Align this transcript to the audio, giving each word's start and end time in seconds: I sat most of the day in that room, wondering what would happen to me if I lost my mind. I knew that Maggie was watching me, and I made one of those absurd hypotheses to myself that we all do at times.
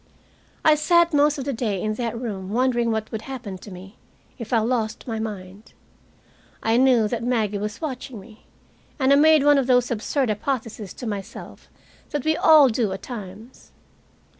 I 0.65 0.73
sat 0.73 1.13
most 1.13 1.37
of 1.37 1.45
the 1.45 1.53
day 1.53 1.79
in 1.79 1.93
that 1.93 2.19
room, 2.19 2.49
wondering 2.49 2.89
what 2.89 3.11
would 3.11 3.21
happen 3.21 3.59
to 3.59 3.69
me 3.69 3.97
if 4.39 4.51
I 4.51 4.57
lost 4.57 5.05
my 5.07 5.19
mind. 5.19 5.73
I 6.63 6.75
knew 6.77 7.07
that 7.07 7.23
Maggie 7.23 7.59
was 7.59 7.81
watching 7.81 8.19
me, 8.19 8.47
and 8.97 9.13
I 9.13 9.15
made 9.15 9.43
one 9.43 9.59
of 9.59 9.67
those 9.67 9.91
absurd 9.91 10.29
hypotheses 10.29 10.95
to 10.95 11.05
myself 11.05 11.69
that 12.09 12.25
we 12.25 12.35
all 12.35 12.67
do 12.69 12.91
at 12.91 13.03
times. 13.03 13.69